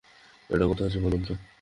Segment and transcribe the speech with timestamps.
[0.49, 1.33] এটা কোথায় আছে বলুন তো?